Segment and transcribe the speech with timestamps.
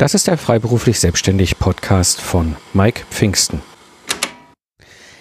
[0.00, 3.60] Das ist der Freiberuflich Selbstständig Podcast von Mike Pfingsten.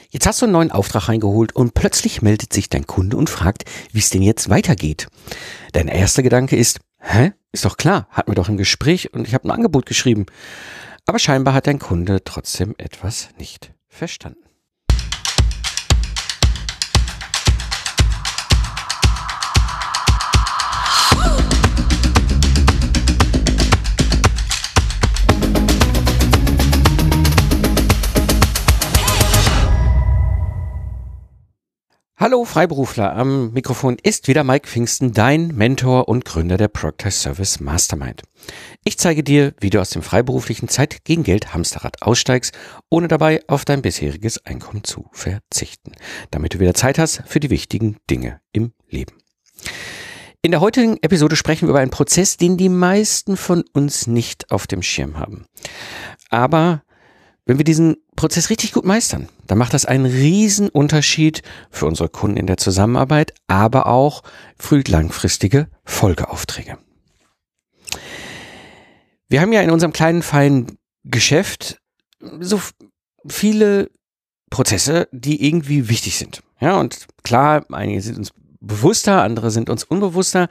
[0.09, 3.65] Jetzt hast du einen neuen Auftrag reingeholt und plötzlich meldet sich dein Kunde und fragt,
[3.91, 5.09] wie es denn jetzt weitergeht.
[5.73, 7.33] Dein erster Gedanke ist, hä?
[7.51, 10.27] Ist doch klar, hatten wir doch ein Gespräch und ich habe ein Angebot geschrieben.
[11.05, 14.48] Aber scheinbar hat dein Kunde trotzdem etwas nicht verstanden.
[32.21, 37.61] Hallo Freiberufler, am Mikrofon ist wieder Mike Pfingsten, dein Mentor und Gründer der Proctor Service
[37.61, 38.23] Mastermind.
[38.83, 42.53] Ich zeige dir, wie du aus dem freiberuflichen Zeit gegen Geld Hamsterrad aussteigst,
[42.89, 45.93] ohne dabei auf dein bisheriges Einkommen zu verzichten,
[46.29, 49.13] damit du wieder Zeit hast für die wichtigen Dinge im Leben.
[50.41, 54.51] In der heutigen Episode sprechen wir über einen Prozess, den die meisten von uns nicht
[54.51, 55.45] auf dem Schirm haben.
[56.29, 56.83] Aber
[57.45, 62.09] wenn wir diesen Prozess richtig gut meistern, dann macht das einen riesen Unterschied für unsere
[62.09, 64.23] Kunden in der Zusammenarbeit, aber auch
[64.57, 66.77] für langfristige Folgeaufträge.
[69.29, 71.79] Wir haben ja in unserem kleinen, feinen Geschäft
[72.41, 72.59] so
[73.25, 73.89] viele
[74.49, 76.43] Prozesse, die irgendwie wichtig sind.
[76.59, 80.49] Ja, und klar, einige sind uns bewusster, andere sind uns unbewusster.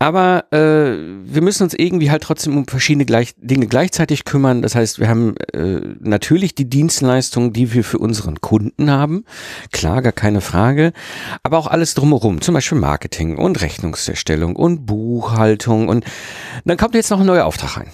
[0.00, 4.60] Aber äh, wir müssen uns irgendwie halt trotzdem um verschiedene gleich, Dinge gleichzeitig kümmern.
[4.60, 9.24] Das heißt, wir haben äh, natürlich die Dienstleistungen, die wir für unseren Kunden haben.
[9.72, 10.92] Klar, gar keine Frage.
[11.42, 15.88] Aber auch alles drumherum, zum Beispiel Marketing und Rechnungserstellung und Buchhaltung.
[15.88, 16.04] Und
[16.64, 17.90] dann kommt jetzt noch ein neuer Auftrag rein.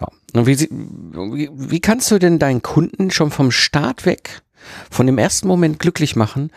[0.00, 0.08] Ja.
[0.32, 4.42] Und wie, wie, wie kannst du denn deinen Kunden schon vom Start weg,
[4.90, 6.50] von dem ersten Moment glücklich machen,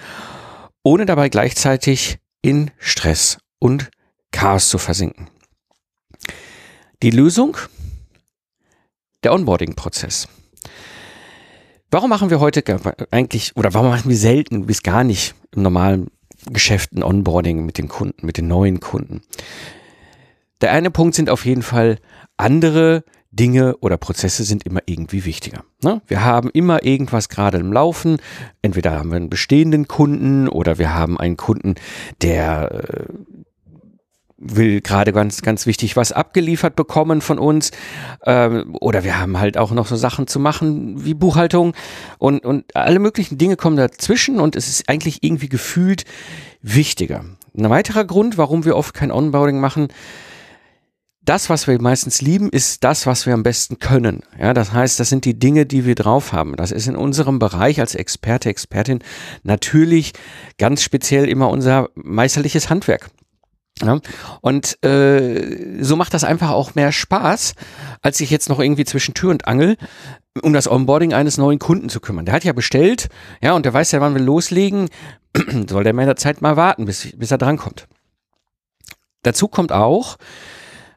[0.83, 3.91] ohne dabei gleichzeitig in Stress und
[4.31, 5.27] Chaos zu versinken.
[7.01, 7.57] Die Lösung?
[9.23, 10.27] Der Onboarding-Prozess.
[11.91, 12.63] Warum machen wir heute
[13.11, 16.11] eigentlich, oder warum machen wir selten bis gar nicht im normalen
[16.51, 19.21] Geschäft ein Onboarding mit den Kunden, mit den neuen Kunden?
[20.61, 21.99] Der eine Punkt sind auf jeden Fall
[22.37, 25.63] andere Dinge oder Prozesse sind immer irgendwie wichtiger.
[25.83, 26.01] Ne?
[26.07, 28.17] Wir haben immer irgendwas gerade im Laufen.
[28.61, 31.75] Entweder haben wir einen bestehenden Kunden oder wir haben einen Kunden,
[32.21, 33.05] der äh,
[34.39, 37.71] will gerade ganz, ganz wichtig was abgeliefert bekommen von uns.
[38.25, 41.73] Ähm, oder wir haben halt auch noch so Sachen zu machen wie Buchhaltung
[42.17, 46.05] und, und alle möglichen Dinge kommen dazwischen und es ist eigentlich irgendwie gefühlt
[46.61, 47.25] wichtiger.
[47.57, 49.89] Ein weiterer Grund, warum wir oft kein Onboarding machen,
[51.21, 54.23] das, was wir meistens lieben, ist das, was wir am besten können.
[54.39, 56.55] Ja, das heißt, das sind die Dinge, die wir drauf haben.
[56.55, 58.99] Das ist in unserem Bereich als Experte, Expertin
[59.43, 60.13] natürlich
[60.57, 63.11] ganz speziell immer unser meisterliches Handwerk.
[63.81, 63.99] Ja,
[64.41, 67.53] und äh, so macht das einfach auch mehr Spaß,
[68.01, 69.77] als sich jetzt noch irgendwie zwischen Tür und Angel
[70.41, 72.25] um das Onboarding eines neuen Kunden zu kümmern.
[72.25, 73.09] Der hat ja bestellt,
[73.41, 74.89] ja, und der weiß ja, wann wir loslegen,
[75.69, 77.87] soll der mehr der Zeit mal warten, bis, bis er drankommt.
[79.23, 80.17] Dazu kommt auch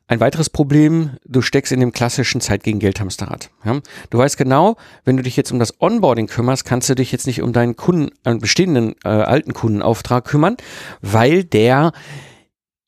[0.06, 3.50] ein weiteres Problem, du steckst in dem klassischen Zeit gegen Geld Hamsterrad.
[3.64, 3.81] Ja?
[4.10, 7.26] Du weißt genau, wenn du dich jetzt um das Onboarding kümmerst, kannst du dich jetzt
[7.26, 10.56] nicht um deinen Kunden, einen bestehenden äh, alten Kundenauftrag kümmern,
[11.00, 11.93] weil der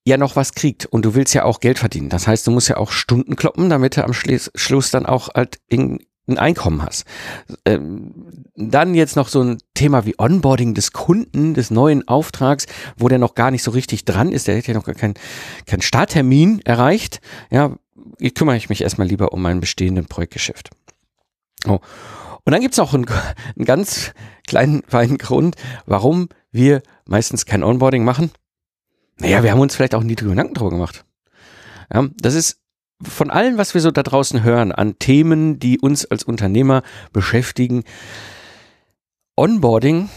[0.04, 2.10] ja noch was kriegt und du willst ja auch Geld verdienen.
[2.10, 5.60] Das heißt, du musst ja auch Stunden kloppen, damit du am Schluss dann auch halt
[5.72, 7.04] ein Einkommen hast.
[7.66, 12.66] Ähm, dann jetzt noch so ein Thema wie Onboarding des Kunden, des neuen Auftrags,
[12.96, 14.48] wo der noch gar nicht so richtig dran ist.
[14.48, 15.14] Der hat ja noch gar keinen
[15.66, 17.20] kein Starttermin erreicht.
[17.50, 17.76] Ja,
[18.18, 20.70] ich kümmere ich mich erstmal lieber um mein bestehenden Projektgeschäft.
[21.66, 21.80] Oh.
[22.44, 23.06] Und dann gibt's noch einen,
[23.56, 24.12] einen ganz
[24.46, 25.56] kleinen, feinen Grund,
[25.86, 28.30] warum wir meistens kein Onboarding machen.
[29.18, 31.04] Naja, wir haben uns vielleicht auch nie Gedanken drüber gemacht.
[31.92, 32.60] Ja, das ist
[33.02, 36.82] von allem, was wir so da draußen hören, an Themen, die uns als Unternehmer
[37.12, 37.84] beschäftigen,
[39.36, 40.08] Onboarding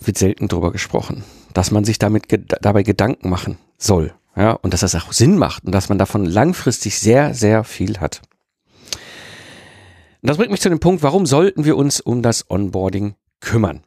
[0.00, 2.26] wird selten drüber gesprochen, dass man sich damit
[2.60, 6.24] dabei Gedanken machen soll, ja, und dass das auch Sinn macht und dass man davon
[6.24, 8.22] langfristig sehr, sehr viel hat.
[10.20, 13.84] Und das bringt mich zu dem Punkt, warum sollten wir uns um das Onboarding kümmern?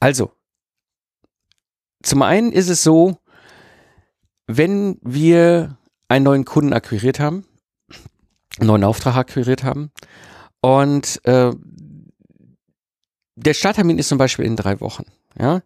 [0.00, 0.32] Also,
[2.02, 3.18] zum einen ist es so,
[4.46, 5.76] wenn wir
[6.08, 7.44] einen neuen Kunden akquiriert haben,
[8.58, 9.90] einen neuen Auftrag akquiriert haben
[10.60, 11.52] und äh,
[13.36, 15.04] der Starttermin ist zum Beispiel in drei Wochen,
[15.38, 15.62] ja,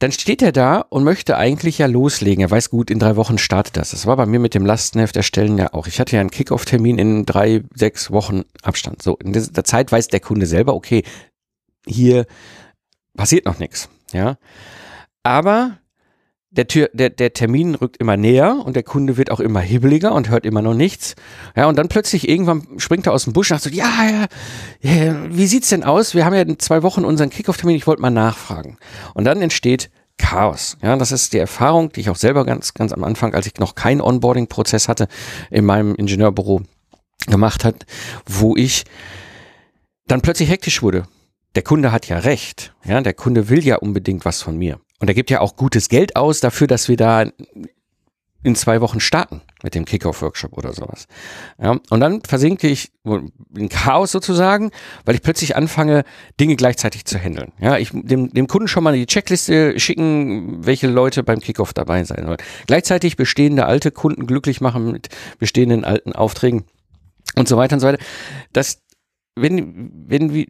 [0.00, 2.42] dann steht er da und möchte eigentlich ja loslegen.
[2.42, 3.92] Er weiß gut, in drei Wochen startet das.
[3.92, 5.86] Das war bei mir mit dem Lastenheft erstellen ja auch.
[5.86, 9.00] Ich hatte ja einen Kickoff-Termin in drei, sechs Wochen Abstand.
[9.00, 11.04] So, in der Zeit weiß der Kunde selber, okay,
[11.86, 12.26] hier
[13.16, 14.36] passiert noch nichts, ja.
[15.22, 15.78] Aber
[16.56, 20.12] der, Tür, der, der Termin rückt immer näher und der Kunde wird auch immer hibbeliger
[20.12, 21.14] und hört immer noch nichts.
[21.56, 24.28] Ja, und dann plötzlich irgendwann springt er aus dem Busch und sagt so, ja,
[24.80, 26.14] ja, ja, wie sieht's denn aus?
[26.14, 28.78] Wir haben ja in zwei Wochen unseren Kickoff-Termin, ich wollte mal nachfragen.
[29.14, 30.76] Und dann entsteht Chaos.
[30.80, 33.58] Ja, das ist die Erfahrung, die ich auch selber ganz, ganz am Anfang, als ich
[33.58, 35.08] noch keinen Onboarding-Prozess hatte,
[35.50, 36.62] in meinem Ingenieurbüro
[37.26, 37.84] gemacht hat,
[38.26, 38.84] wo ich
[40.06, 41.04] dann plötzlich hektisch wurde.
[41.56, 42.74] Der Kunde hat ja recht.
[42.84, 44.80] Ja, der Kunde will ja unbedingt was von mir.
[45.00, 47.26] Und er gibt ja auch gutes Geld aus dafür, dass wir da
[48.44, 51.06] in zwei Wochen starten mit dem Kickoff-Workshop oder sowas.
[51.60, 52.92] Ja, und dann versinke ich
[53.56, 54.70] in Chaos sozusagen,
[55.06, 56.04] weil ich plötzlich anfange,
[56.38, 57.52] Dinge gleichzeitig zu handeln.
[57.58, 62.04] Ja, ich dem, dem Kunden schon mal die Checkliste schicken, welche Leute beim Kickoff dabei
[62.04, 62.36] sein sollen.
[62.66, 65.08] Gleichzeitig bestehende alte Kunden glücklich machen mit
[65.38, 66.64] bestehenden alten Aufträgen
[67.34, 68.04] und so weiter und so weiter.
[68.52, 68.82] Das,
[69.36, 70.46] wenn, wenn wir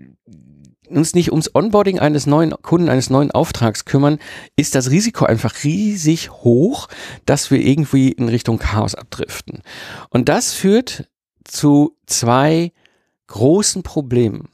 [0.89, 4.19] uns nicht ums Onboarding eines neuen Kunden, eines neuen Auftrags kümmern,
[4.57, 6.89] ist das Risiko einfach riesig hoch,
[7.27, 9.63] dass wir irgendwie in Richtung Chaos abdriften.
[10.11, 11.09] Und das führt
[11.45, 12.73] zu zwei
[13.27, 14.49] großen Problemen.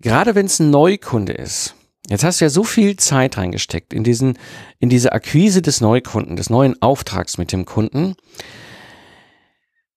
[0.00, 1.74] Gerade wenn es ein Neukunde ist.
[2.08, 4.38] Jetzt hast du ja so viel Zeit reingesteckt in diesen,
[4.78, 8.14] in diese Akquise des Neukunden, des neuen Auftrags mit dem Kunden.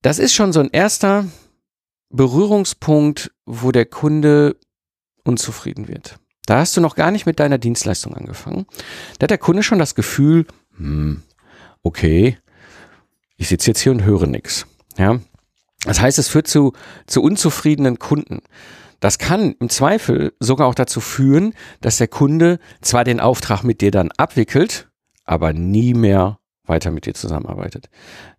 [0.01, 1.25] Das ist schon so ein erster
[2.09, 4.57] Berührungspunkt, wo der Kunde
[5.23, 6.17] unzufrieden wird.
[6.45, 8.65] Da hast du noch gar nicht mit deiner Dienstleistung angefangen.
[9.19, 10.45] Da hat der Kunde schon das Gefühl,
[10.75, 11.21] hm,
[11.83, 12.37] okay,
[13.37, 14.65] ich sitze jetzt hier und höre nichts.
[14.97, 15.19] Ja,
[15.85, 16.73] das heißt, es führt zu,
[17.07, 18.41] zu unzufriedenen Kunden.
[18.99, 23.81] Das kann im Zweifel sogar auch dazu führen, dass der Kunde zwar den Auftrag mit
[23.81, 24.89] dir dann abwickelt,
[25.25, 27.89] aber nie mehr weiter mit dir zusammenarbeitet.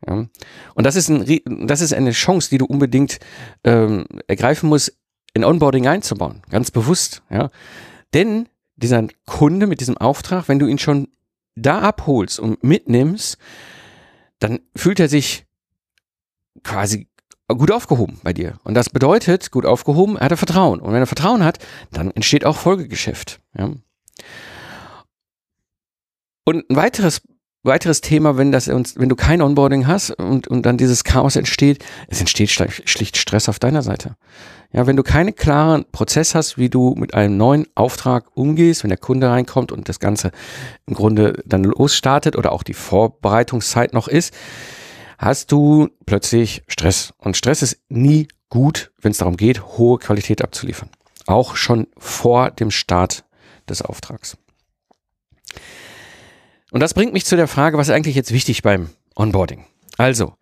[0.07, 0.27] Ja.
[0.75, 3.19] Und das ist, ein, das ist eine Chance, die du unbedingt
[3.65, 4.97] ähm, ergreifen musst,
[5.35, 7.51] in Onboarding einzubauen, ganz bewusst, ja.
[8.15, 11.09] Denn dieser Kunde mit diesem Auftrag, wenn du ihn schon
[11.55, 13.39] da abholst und mitnimmst,
[14.39, 15.47] dann fühlt er sich
[16.63, 17.09] quasi
[17.49, 18.59] gut aufgehoben bei dir.
[18.65, 20.81] Und das bedeutet, gut aufgehoben, er hat Vertrauen.
[20.81, 21.59] Und wenn er Vertrauen hat,
[21.91, 23.41] dann entsteht auch Folgegeschäft.
[23.57, 23.71] Ja.
[26.45, 27.23] Und ein weiteres
[27.63, 31.37] weiteres Thema, wenn das uns, wenn du kein Onboarding hast und, und dann dieses Chaos
[31.37, 34.17] entsteht, es entsteht schlicht Stress auf deiner Seite.
[34.73, 38.89] Ja, wenn du keinen klaren Prozess hast, wie du mit einem neuen Auftrag umgehst, wenn
[38.89, 40.33] der Kunde reinkommt und das Ganze
[40.87, 44.33] im Grunde dann losstartet oder auch die Vorbereitungszeit noch ist,
[45.19, 47.13] hast du plötzlich Stress.
[47.19, 50.89] Und Stress ist nie gut, wenn es darum geht, hohe Qualität abzuliefern.
[51.27, 53.25] Auch schon vor dem Start
[53.69, 54.39] des Auftrags.
[56.71, 59.67] Und das bringt mich zu der Frage, was eigentlich jetzt wichtig beim Onboarding?
[59.99, 60.35] Also,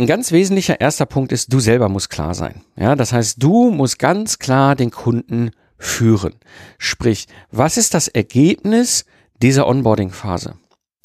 [0.00, 2.62] ein ganz wesentlicher erster Punkt ist, du selber musst klar sein.
[2.76, 6.34] Ja, das heißt, du musst ganz klar den Kunden führen.
[6.78, 9.04] Sprich, was ist das Ergebnis
[9.42, 10.54] dieser Onboarding-Phase?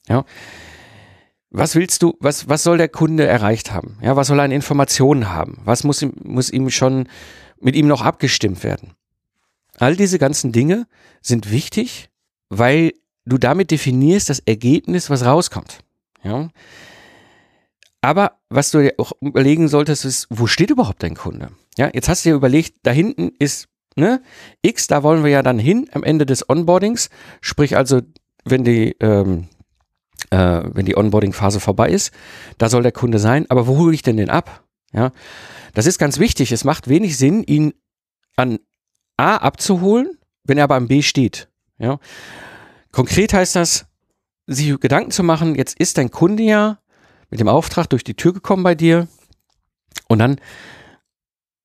[0.07, 0.23] Ja.
[1.49, 3.97] Was willst du, was, was soll der Kunde erreicht haben?
[4.01, 5.61] Ja, was soll er an Informationen haben?
[5.65, 7.07] Was muss ihm, muss ihm schon
[7.59, 8.93] mit ihm noch abgestimmt werden?
[9.77, 10.87] All diese ganzen Dinge
[11.21, 12.09] sind wichtig,
[12.49, 12.93] weil
[13.25, 15.79] du damit definierst das Ergebnis, was rauskommt.
[16.23, 16.49] Ja.
[18.05, 21.49] Aber was du dir auch überlegen solltest, ist, wo steht überhaupt dein Kunde?
[21.75, 24.21] Ja, jetzt hast du dir überlegt, da hinten ist ne,
[24.61, 27.09] X, da wollen wir ja dann hin am Ende des Onboardings.
[27.41, 28.01] Sprich also,
[28.43, 29.47] wenn die, ähm,
[30.29, 32.13] äh, wenn die Onboarding-Phase vorbei ist,
[32.59, 33.47] da soll der Kunde sein.
[33.49, 34.63] Aber wo hole ich denn den ab?
[34.93, 35.11] Ja,
[35.73, 36.51] das ist ganz wichtig.
[36.51, 37.73] Es macht wenig Sinn, ihn
[38.35, 38.59] an
[39.17, 41.49] A abzuholen, wenn er aber am B steht.
[41.79, 41.99] Ja,
[42.91, 43.87] Konkret heißt das,
[44.45, 46.77] sich Gedanken zu machen, jetzt ist dein Kunde ja
[47.35, 49.09] mit dem Auftrag durch die Tür gekommen bei dir
[50.07, 50.37] und dann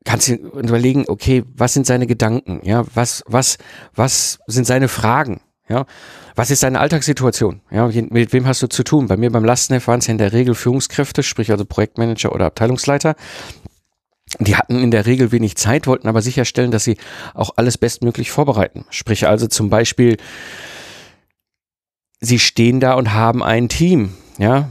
[0.05, 2.61] kannst du überlegen, okay, was sind seine Gedanken?
[2.65, 3.59] Ja, was, was,
[3.95, 5.41] was sind seine Fragen?
[5.69, 5.87] Ja,
[6.35, 7.61] was ist deine Alltagssituation?
[7.71, 9.07] Ja, mit wem hast du zu tun?
[9.07, 12.47] Bei mir beim Lastenheft waren es ja in der Regel Führungskräfte, sprich also Projektmanager oder
[12.47, 13.15] Abteilungsleiter.
[14.41, 16.97] Die hatten in der Regel wenig Zeit, wollten aber sicherstellen, dass sie
[17.35, 18.87] auch alles bestmöglich vorbereiten.
[18.91, 20.17] Sprich also zum Beispiel
[22.19, 24.69] sie stehen da und haben ein Team, ja.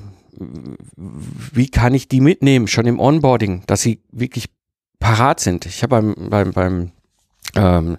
[0.96, 4.46] Wie kann ich die mitnehmen, schon im Onboarding, dass sie wirklich
[5.00, 5.66] parat sind?
[5.66, 6.92] Ich habe beim, beim, beim
[7.56, 7.98] ähm,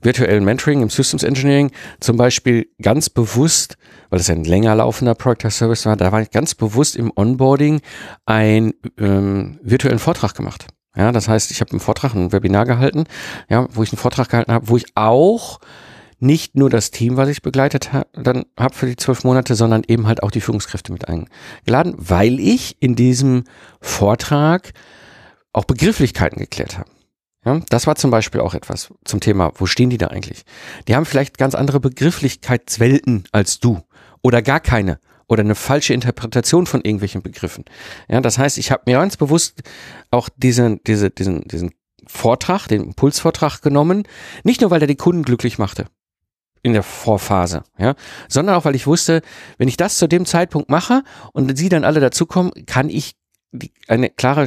[0.00, 3.76] virtuellen Mentoring im Systems Engineering zum Beispiel ganz bewusst,
[4.10, 7.80] weil es ein länger laufender Product Service war, da war ich ganz bewusst im Onboarding
[8.26, 10.66] einen ähm, virtuellen Vortrag gemacht.
[10.96, 13.04] Ja, das heißt, ich habe einen Vortrag, ein Webinar gehalten,
[13.48, 15.60] ja, wo ich einen Vortrag gehalten habe, wo ich auch
[16.20, 19.82] nicht nur das Team, was ich begleitet ha dann habe für die zwölf Monate, sondern
[19.86, 23.44] eben halt auch die Führungskräfte mit eingeladen, weil ich in diesem
[23.80, 24.72] Vortrag
[25.52, 26.90] auch Begrifflichkeiten geklärt habe.
[27.44, 30.42] Ja, das war zum Beispiel auch etwas zum Thema, wo stehen die da eigentlich?
[30.88, 33.80] Die haben vielleicht ganz andere Begrifflichkeitswelten als du
[34.22, 34.98] oder gar keine
[35.28, 37.64] oder eine falsche Interpretation von irgendwelchen Begriffen.
[38.08, 39.62] Ja, das heißt, ich habe mir ganz bewusst
[40.10, 41.74] auch diesen, diese, diesen, diesen
[42.06, 44.04] Vortrag, den Impulsvortrag genommen,
[44.42, 45.86] nicht nur weil er die Kunden glücklich machte
[46.68, 47.94] in der Vorphase, ja,
[48.28, 49.22] sondern auch weil ich wusste,
[49.56, 53.14] wenn ich das zu dem Zeitpunkt mache und sie dann alle dazukommen, kann ich
[53.88, 54.46] eine klare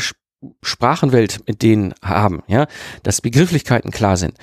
[0.61, 2.67] Sprachenwelt mit denen haben, ja,
[3.03, 4.37] dass Begrifflichkeiten klar sind.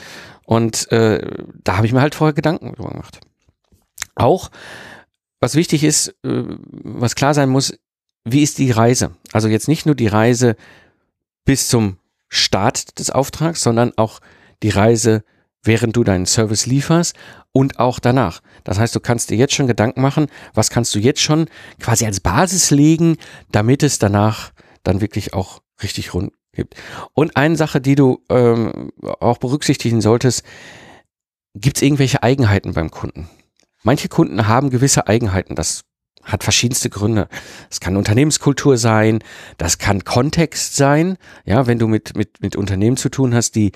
[0.44, 3.20] Und äh, da habe ich mir halt vorher Gedanken drüber gemacht.
[4.14, 4.50] Auch
[5.40, 6.44] was wichtig ist, äh,
[6.82, 7.78] was klar sein muss,
[8.24, 9.12] wie ist die Reise?
[9.32, 10.56] Also jetzt nicht nur die Reise
[11.44, 14.20] bis zum Start des Auftrags, sondern auch
[14.62, 15.24] die Reise,
[15.68, 17.14] während du deinen Service lieferst
[17.52, 18.40] und auch danach.
[18.64, 21.46] Das heißt, du kannst dir jetzt schon Gedanken machen, was kannst du jetzt schon
[21.78, 23.16] quasi als Basis legen,
[23.52, 24.50] damit es danach
[24.82, 26.74] dann wirklich auch richtig rund gibt.
[27.14, 30.42] Und eine Sache, die du ähm, auch berücksichtigen solltest,
[31.54, 33.28] gibt es irgendwelche Eigenheiten beim Kunden?
[33.84, 35.54] Manche Kunden haben gewisse Eigenheiten.
[35.54, 35.84] Das
[36.24, 37.28] hat verschiedenste Gründe.
[37.70, 39.20] Es kann Unternehmenskultur sein,
[39.56, 41.16] das kann Kontext sein.
[41.44, 43.72] Ja, wenn du mit, mit, mit Unternehmen zu tun hast, die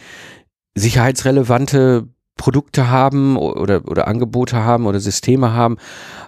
[0.75, 5.77] sicherheitsrelevante Produkte haben oder, oder Angebote haben oder Systeme haben.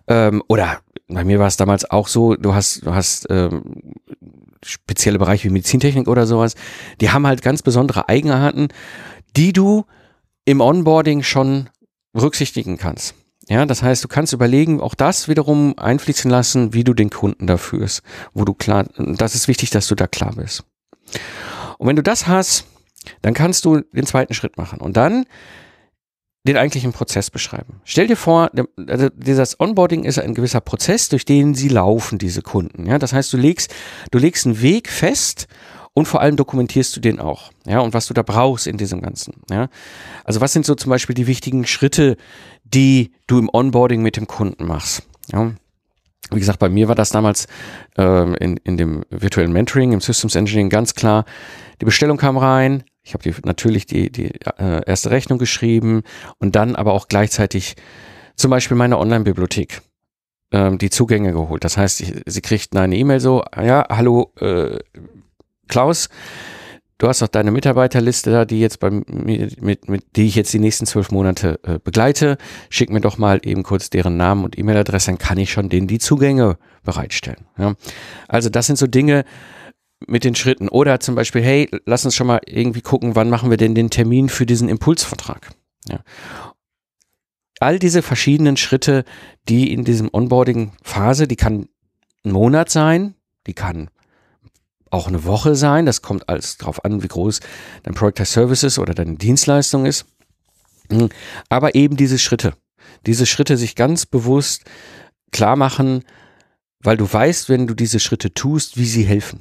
[0.07, 3.93] Ähm, oder bei mir war es damals auch so, du hast, du hast ähm,
[4.63, 6.55] spezielle Bereiche wie Medizintechnik oder sowas,
[7.01, 8.69] die haben halt ganz besondere Eigenarten,
[9.37, 9.85] die du
[10.45, 11.69] im Onboarding schon
[12.13, 13.15] berücksichtigen kannst.
[13.49, 17.47] Ja, das heißt, du kannst überlegen, auch das wiederum einfließen lassen, wie du den Kunden
[17.47, 20.65] da führst, wo du klar, das ist wichtig, dass du da klar bist.
[21.77, 22.67] Und wenn du das hast,
[23.23, 25.25] dann kannst du den zweiten Schritt machen und dann
[26.47, 27.81] den eigentlichen Prozess beschreiben.
[27.85, 28.51] Stell dir vor,
[28.87, 32.87] also dieses Onboarding ist ein gewisser Prozess, durch den sie laufen, diese Kunden.
[32.87, 33.75] Ja, das heißt, du legst,
[34.11, 35.47] du legst einen Weg fest
[35.95, 37.51] und vor allem dokumentierst du den auch.
[37.67, 39.35] Ja, und was du da brauchst in diesem Ganzen.
[39.51, 39.69] Ja,
[40.25, 42.17] also was sind so zum Beispiel die wichtigen Schritte,
[42.65, 45.05] die du im Onboarding mit dem Kunden machst?
[45.33, 45.53] Ja.
[46.31, 47.47] Wie gesagt, bei mir war das damals
[47.97, 51.25] äh, in, in dem virtuellen Mentoring, im Systems Engineering ganz klar.
[51.81, 56.03] Die Bestellung kam rein, ich habe natürlich die, die äh, erste Rechnung geschrieben
[56.39, 57.77] und dann aber auch gleichzeitig
[58.35, 59.83] zum Beispiel meine Online-Bibliothek
[60.51, 61.65] ähm, die Zugänge geholt.
[61.65, 64.79] Das heißt, sie kriegten eine E-Mail so, ja, hallo äh,
[65.69, 66.09] Klaus,
[66.99, 70.55] du hast doch deine Mitarbeiterliste da, die jetzt bei mir, mit, mit die ich jetzt
[70.55, 72.39] die nächsten zwölf Monate äh, begleite.
[72.71, 75.89] Schick mir doch mal eben kurz deren Namen und E-Mail-Adresse, dann kann ich schon denen
[75.89, 77.47] die Zugänge bereitstellen.
[77.59, 77.75] Ja.
[78.29, 79.25] Also das sind so Dinge
[80.07, 80.69] mit den Schritten.
[80.69, 83.91] Oder zum Beispiel, hey, lass uns schon mal irgendwie gucken, wann machen wir denn den
[83.91, 85.51] Termin für diesen Impulsvertrag.
[85.89, 86.01] Ja.
[87.61, 89.05] All diese verschiedenen Schritte,
[89.49, 91.69] die in diesem Onboarding-Phase, die kann
[92.25, 93.15] ein Monat sein,
[93.47, 93.91] die kann
[94.91, 95.87] auch eine Woche sein.
[95.87, 97.41] Das kommt alles drauf an, wie groß
[97.83, 100.07] dein Product Services oder deine Dienstleistung ist.
[100.91, 101.11] Mhm.
[101.49, 102.55] Aber eben diese Schritte.
[103.07, 104.65] Diese Schritte sich ganz bewusst
[105.33, 106.05] klar machen,
[106.81, 109.41] weil du weißt, wenn du diese Schritte tust, wie sie helfen.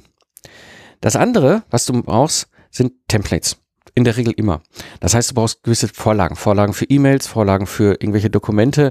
[1.00, 3.56] Das andere, was du brauchst, sind Templates.
[3.94, 4.60] In der Regel immer.
[5.00, 6.34] Das heißt, du brauchst gewisse Vorlagen.
[6.34, 8.90] Vorlagen für E-Mails, Vorlagen für irgendwelche Dokumente,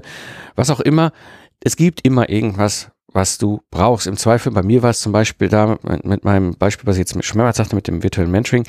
[0.54, 1.12] was auch immer.
[1.60, 4.06] Es gibt immer irgendwas, was du brauchst.
[4.06, 7.24] Im Zweifel, bei mir war es zum Beispiel da mit meinem Beispiel, was ich jetzt
[7.24, 8.64] schon mehrmals sagte, mit dem virtuellen Mentoring.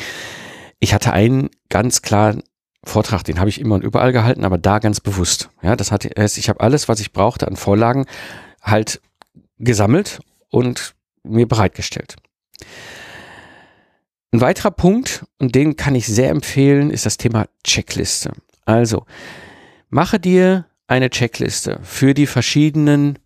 [0.79, 2.43] Ich hatte einen ganz klaren
[2.83, 5.49] Vortrag, den habe ich immer und überall gehalten, aber da ganz bewusst.
[5.61, 8.05] Ja, das hat, ich habe alles, was ich brauchte an Vorlagen,
[8.61, 9.01] halt
[9.57, 12.15] gesammelt und mir bereitgestellt.
[14.35, 18.33] Ein weiterer Punkt, und den kann ich sehr empfehlen, ist das Thema Checkliste.
[18.65, 19.05] Also,
[19.87, 23.17] mache dir eine Checkliste für die verschiedenen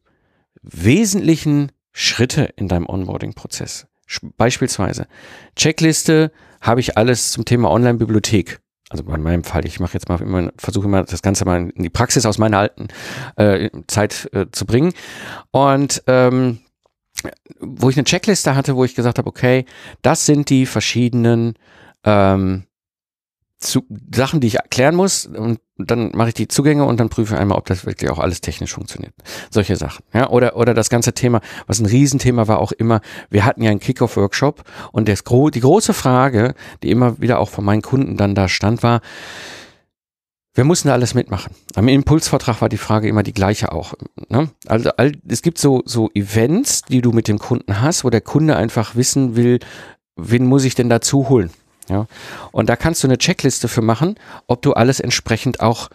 [0.61, 3.87] wesentlichen Schritte in deinem Onboarding-Prozess.
[4.37, 5.07] Beispielsweise
[5.55, 8.59] Checkliste habe ich alles zum Thema Online-Bibliothek.
[8.91, 11.81] Also bei meinem Fall, ich mache jetzt mal immer, versuche immer das Ganze mal in
[11.81, 12.87] die Praxis aus meiner alten
[13.35, 14.93] äh, Zeit äh, zu bringen.
[15.49, 16.59] Und ähm,
[17.59, 19.65] wo ich eine Checkliste hatte, wo ich gesagt habe, okay,
[20.01, 21.55] das sind die verschiedenen
[22.03, 22.63] ähm,
[23.59, 27.37] zu, Sachen, die ich erklären muss und dann mache ich die Zugänge und dann prüfe
[27.37, 29.13] einmal, ob das wirklich auch alles technisch funktioniert.
[29.49, 30.03] Solche Sachen.
[30.13, 33.71] Ja, oder, oder das ganze Thema, was ein Riesenthema war auch immer, wir hatten ja
[33.71, 38.33] einen Kickoff-Workshop und das, die große Frage, die immer wieder auch von meinen Kunden dann
[38.33, 39.01] da stand, war,
[40.53, 41.53] wir mussten da alles mitmachen.
[41.75, 43.93] Am Impulsvertrag war die Frage immer die gleiche auch.
[44.29, 44.49] Ne?
[44.65, 48.21] Also all, es gibt so, so Events, die du mit dem Kunden hast, wo der
[48.21, 49.59] Kunde einfach wissen will,
[50.15, 51.51] wen muss ich denn dazu holen?
[51.87, 52.07] Ja?
[52.51, 54.15] Und da kannst du eine Checkliste für machen,
[54.47, 55.89] ob du alles entsprechend auch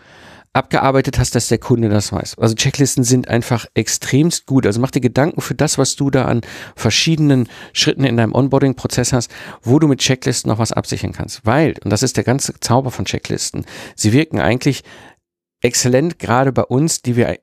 [0.55, 2.39] abgearbeitet hast, dass der Kunde das weiß.
[2.39, 4.67] Also Checklisten sind einfach extremst gut.
[4.67, 6.43] Also mach dir Gedanken für das, was du da an
[6.77, 9.31] verschiedenen Schritten in deinem Onboarding-Prozess hast,
[9.63, 11.45] wo du mit Checklisten noch was absichern kannst.
[11.45, 14.85] Weil, und das ist der ganze Zauber von Checklisten, sie wirken eigentlich
[15.65, 17.39] exzellent, gerade bei uns, die wir äh,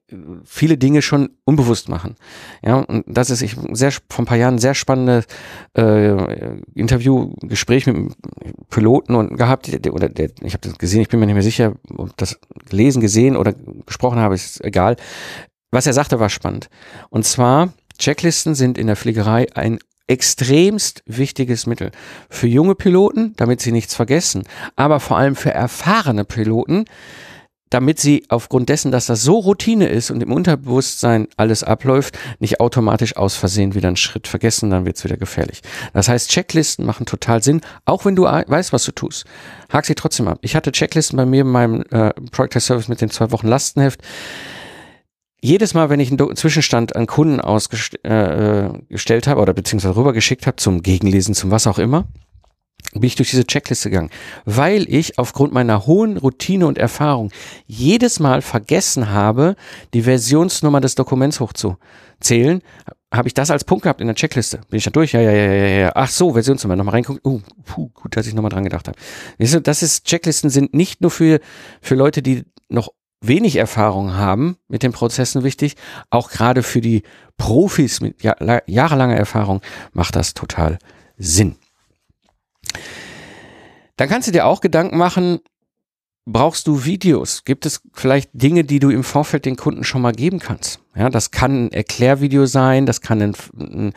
[0.46, 2.16] viele Dinge schon unbewusst machen.
[2.63, 5.25] Ja, und das ist ich sehr vor ein paar Jahren ein sehr spannendes
[5.75, 8.13] äh, Interview, Gespräch mit
[8.70, 11.44] Piloten und gehabt, der, oder der, ich habe das gesehen, ich bin mir nicht mehr
[11.44, 13.54] sicher, ob das gelesen, gesehen oder
[13.86, 14.98] gesprochen habe, ist egal.
[15.72, 16.70] Was er sagte, war spannend.
[17.10, 21.92] Und zwar, Checklisten sind in der Fliegerei ein extremst wichtiges Mittel
[22.30, 24.44] für junge Piloten, damit sie nichts vergessen,
[24.75, 26.86] aber vor allem für erfahrene Piloten,
[27.72, 32.60] damit sie aufgrund dessen, dass das so Routine ist und im Unterbewusstsein alles abläuft, nicht
[32.60, 35.62] automatisch aus Versehen wieder einen Schritt vergessen, dann wird es wieder gefährlich.
[35.94, 39.25] Das heißt, Checklisten machen total Sinn, auch wenn du weißt, was du tust.
[39.72, 40.40] Hak sie trotzdem ab.
[40.42, 44.01] Ich hatte Checklisten bei mir in meinem äh, Project Service mit den zwei Wochen Lastenheft
[45.44, 50.58] jedes Mal, wenn ich einen Zwischenstand an Kunden ausgestellt äh, habe oder beziehungsweise rübergeschickt habe
[50.58, 52.06] zum Gegenlesen, zum was auch immer,
[52.94, 54.10] bin ich durch diese Checkliste gegangen,
[54.46, 57.32] weil ich aufgrund meiner hohen Routine und Erfahrung
[57.66, 59.56] jedes Mal vergessen habe,
[59.94, 62.62] die Versionsnummer des Dokuments hochzuzählen,
[63.14, 64.62] habe ich das als Punkt gehabt in der Checkliste.
[64.70, 65.12] Bin ich da durch?
[65.12, 65.92] Ja, ja, ja, ja, ja.
[65.96, 66.78] Ach so, Versionsnummer.
[66.78, 67.22] Nochmal reingucken.
[67.26, 68.98] Uh, puh, gut, dass ich nochmal dran gedacht habe.
[69.38, 71.42] Weißt du, das ist, Checklisten sind nicht nur für,
[71.82, 75.76] für Leute, die noch wenig Erfahrung haben mit den Prozessen wichtig.
[76.10, 77.04] Auch gerade für die
[77.38, 79.62] Profis mit jahrelanger Erfahrung
[79.94, 80.80] macht das total
[81.18, 81.58] Sinn.
[83.98, 85.39] Dann kannst du dir auch Gedanken machen,
[86.25, 87.44] brauchst du Videos?
[87.44, 90.80] Gibt es vielleicht Dinge, die du im Vorfeld den Kunden schon mal geben kannst?
[90.96, 93.94] Ja, das kann ein Erklärvideo sein, das kann ein, ein,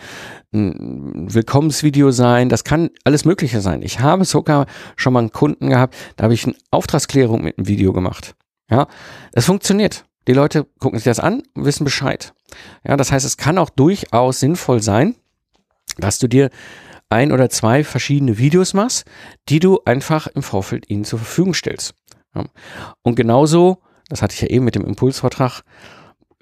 [0.52, 3.82] ein Willkommensvideo sein, das kann alles Mögliche sein.
[3.82, 4.66] Ich habe sogar
[4.96, 8.34] schon mal einen Kunden gehabt, da habe ich eine Auftragsklärung mit einem Video gemacht.
[8.70, 8.86] Ja,
[9.32, 10.04] es funktioniert.
[10.26, 12.32] Die Leute gucken sich das an und wissen Bescheid.
[12.86, 15.16] Ja, das heißt, es kann auch durchaus sinnvoll sein,
[15.98, 16.50] dass du dir
[17.08, 19.04] ein oder zwei verschiedene Videos machst,
[19.48, 21.94] die du einfach im Vorfeld ihnen zur Verfügung stellst.
[23.02, 25.62] Und genauso, das hatte ich ja eben mit dem Impulsvortrag,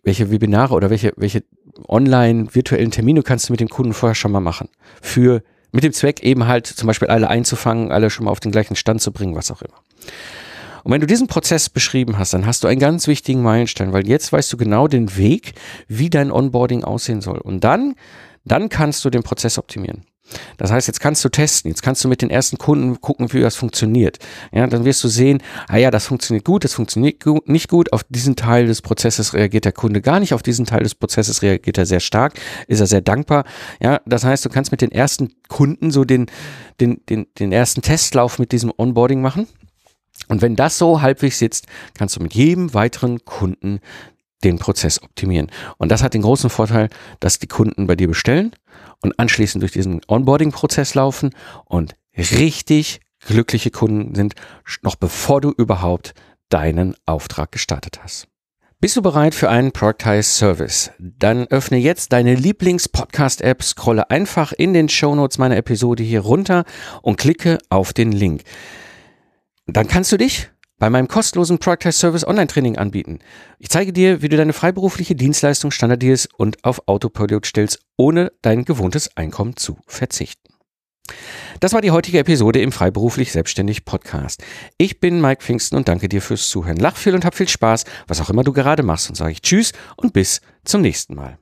[0.02, 1.44] welche Webinare oder welche, welche
[1.88, 4.68] online virtuellen Termine kannst du mit dem Kunden vorher schon mal machen.
[5.00, 8.52] Für, mit dem Zweck eben halt zum Beispiel alle einzufangen, alle schon mal auf den
[8.52, 9.76] gleichen Stand zu bringen, was auch immer.
[10.82, 14.06] Und wenn du diesen Prozess beschrieben hast, dann hast du einen ganz wichtigen Meilenstein, weil
[14.08, 15.52] jetzt weißt du genau den Weg,
[15.86, 17.38] wie dein Onboarding aussehen soll.
[17.38, 17.94] Und dann,
[18.44, 20.04] dann kannst du den Prozess optimieren.
[20.56, 23.40] Das heißt, jetzt kannst du testen, jetzt kannst du mit den ersten Kunden gucken, wie
[23.40, 24.18] das funktioniert.
[24.52, 27.92] Ja, dann wirst du sehen, ah ja, das funktioniert gut, das funktioniert gut, nicht gut.
[27.92, 31.42] Auf diesen Teil des Prozesses reagiert der Kunde gar nicht, auf diesen Teil des Prozesses
[31.42, 32.34] reagiert er sehr stark,
[32.66, 33.44] ist er sehr dankbar.
[33.80, 36.26] Ja, das heißt, du kannst mit den ersten Kunden so den,
[36.80, 39.46] den, den, den ersten Testlauf mit diesem Onboarding machen.
[40.28, 43.80] Und wenn das so halbwegs sitzt, kannst du mit jedem weiteren Kunden
[44.44, 45.50] den Prozess optimieren.
[45.78, 46.88] Und das hat den großen Vorteil,
[47.20, 48.52] dass die Kunden bei dir bestellen
[49.00, 51.30] und anschließend durch diesen Onboarding-Prozess laufen
[51.64, 54.34] und richtig glückliche Kunden sind,
[54.82, 56.14] noch bevor du überhaupt
[56.48, 58.26] deinen Auftrag gestartet hast.
[58.80, 60.90] Bist du bereit für einen Productize Service?
[60.98, 66.64] Dann öffne jetzt deine Lieblings-Podcast-App, scrolle einfach in den Shownotes meiner Episode hier runter
[67.00, 68.42] und klicke auf den Link.
[69.66, 70.50] Dann kannst du dich
[70.82, 73.20] bei meinem kostenlosen Product Service Online Training anbieten.
[73.60, 78.64] Ich zeige dir, wie du deine freiberufliche Dienstleistung standardisierst und auf Autopilot stellst, ohne dein
[78.64, 80.52] gewohntes Einkommen zu verzichten.
[81.60, 84.42] Das war die heutige Episode im Freiberuflich Selbstständig Podcast.
[84.76, 86.78] Ich bin Mike Pfingsten und danke dir fürs Zuhören.
[86.78, 89.40] Lach viel und hab viel Spaß, was auch immer du gerade machst und sage ich
[89.40, 91.38] Tschüss und bis zum nächsten Mal.